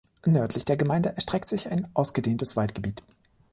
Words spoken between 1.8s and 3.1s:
ausgedehntes Waldgebiet.